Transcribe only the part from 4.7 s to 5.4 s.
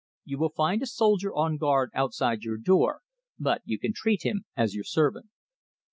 your servant."